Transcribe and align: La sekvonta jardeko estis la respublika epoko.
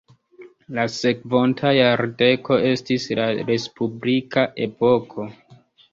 La 0.77 0.85
sekvonta 0.93 1.73
jardeko 1.79 2.57
estis 2.71 3.07
la 3.21 3.27
respublika 3.53 4.47
epoko. 4.69 5.29